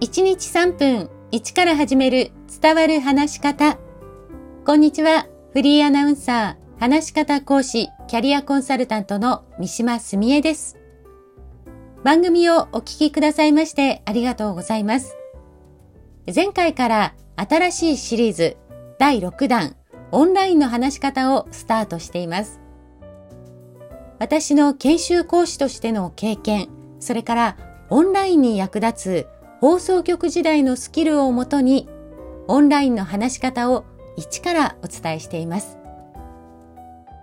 [0.00, 3.78] 1日3分1から始める伝わる話し方。
[4.66, 5.26] こんにちは。
[5.54, 10.76] フリーアナウンサー、話し方講師、キャリアコンサルタントの三島澄江です。
[12.04, 15.16] 番組をお聞きくださいましてありがとうございます。
[16.32, 18.58] 前回から新しいシリーズ
[18.98, 19.76] 第6弾
[20.12, 22.60] オンラインの話し方をスタートしています。
[24.18, 26.68] 私の研修講師としての経験、
[27.00, 27.56] それから
[27.88, 31.88] オンラインに役立つ放送局時代のスキルをもとに
[32.46, 33.84] オンラインの話し方を
[34.16, 35.78] 一からお伝えしています。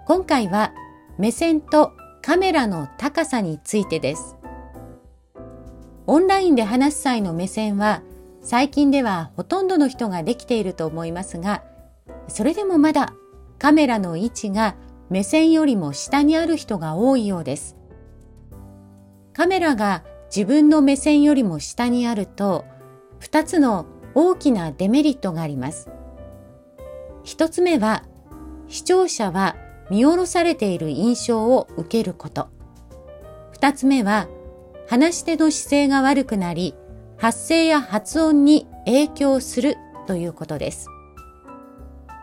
[0.08, 0.74] 今回は
[1.18, 4.36] 目線とカメラの高さについてです。
[6.08, 8.02] オンラインで話す際の目線は
[8.42, 11.64] 最近ではほとんどの人ができていると思いますが、
[12.28, 13.14] それでもまだ
[13.60, 14.76] カメラの位置が
[15.10, 17.78] 目線よりも下にある人が多いようです。
[19.34, 20.04] カメラが
[20.36, 22.66] 自分の目線よりも下にあると、
[23.20, 25.92] 2つの大きなデメリットがあります。
[27.24, 28.04] 1つ目は、
[28.68, 29.56] 視聴者は
[29.92, 32.48] 見下ろされている印象を受けること。
[33.60, 34.28] 2つ目は、
[34.90, 36.74] 話し手の姿勢が悪くなり、
[37.18, 40.88] 発声や発音に影響するということです。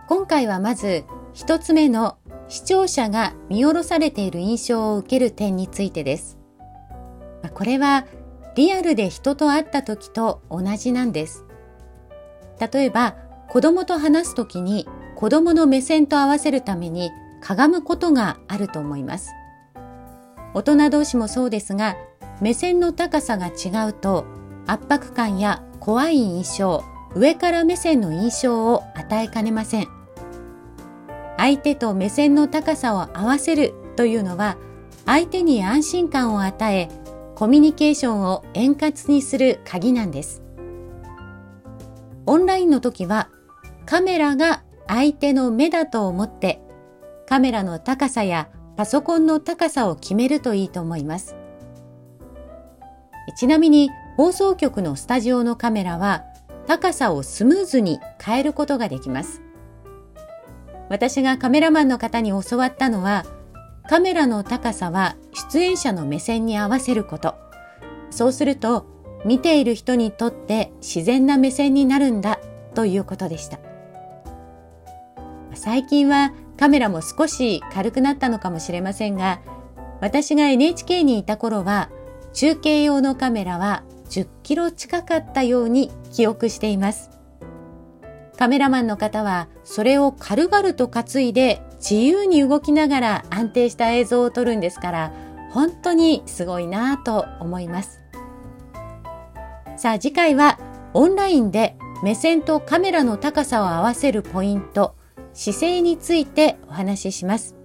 [0.08, 6.39] 今回はまず一つ目の視聴者が見下ろされている印象を受ける点についてです。
[7.48, 8.06] これは
[8.54, 11.44] リアルで人と会った時と同じなんです。
[12.72, 13.16] 例えば
[13.48, 19.30] 子供と話す時に子供の目線と合わせるためにかがむことがあると思います。
[20.54, 21.96] 大人同士もそうですが
[22.40, 24.26] 目線の高さが違うと
[24.66, 29.88] 圧迫感や怖い印象、上から目線の印象を与えかねません。
[31.38, 34.58] 相手と目線の高さを合わせるというのは
[35.06, 36.88] 相手に安心感を与え
[37.40, 40.42] コミュニケーションを円滑にする鍵なんです。
[42.26, 43.30] オンラインの時は
[43.86, 46.60] カメラが相手の目だと思って
[47.26, 51.34] カメラの高さやパソコンの高さを決めるといいと思います。
[53.38, 56.24] ちなみに放送局のスタジオのカメラは
[56.66, 59.40] 高さをスムーズに変えることができます。
[60.90, 63.24] 私がカメラマンの方に教わったのは、
[63.88, 65.16] カメラの高さは
[65.52, 67.34] 出演者の目線に合わせること。
[68.10, 68.86] そうすると、
[69.24, 72.38] 見ている人にとって自然な目線になるんだ
[72.74, 73.58] ということでした。
[75.54, 79.40] 最近はカメラも少し軽くなったのかもしれませんが、
[80.00, 81.90] 私が NHK にいた頃は
[82.32, 87.10] 中継用のカメラは10キロ近かったように記憶しています。
[88.38, 95.12] カメラマンの方はそれを軽々と担いで自由に動きながら安定した映像を撮るんですから
[95.50, 98.00] 本当にすごいなぁと思います。
[99.76, 100.58] さあ次回は
[100.94, 104.94] オンラインで目線とカメラの高さを合わせるポイント、
[105.32, 107.56] 姿勢についてお話しします。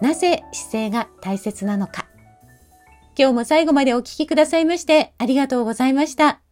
[0.00, 2.06] なぜ姿勢が大切なのか。
[3.16, 6.43] 今日も最後までお聴きくださいましてありがとうございました。